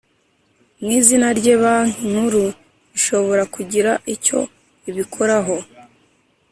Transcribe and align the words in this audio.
mu 0.81 0.89
izina 0.99 1.27
rye 1.39 1.53
Banki 1.61 2.01
Nkuru 2.11 2.45
ishobora 2.97 3.43
kugira 3.55 3.91
icyo 4.13 4.39
ibikoraho 4.89 5.55